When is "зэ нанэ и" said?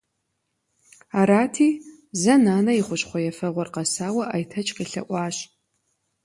2.21-2.81